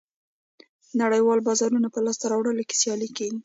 [0.87, 3.39] د نړیوالو بازارونو په لاسته راوړلو کې سیالي کېږي